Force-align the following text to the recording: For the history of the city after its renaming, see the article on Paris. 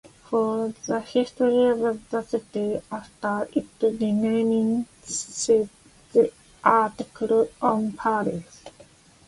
For 0.31 0.73
the 0.87 0.99
history 1.01 1.67
of 1.79 2.09
the 2.09 2.23
city 2.23 2.81
after 2.91 3.47
its 3.53 3.69
renaming, 3.83 4.87
see 5.03 5.69
the 6.11 6.31
article 6.63 7.51
on 7.61 7.91
Paris. 7.91 8.63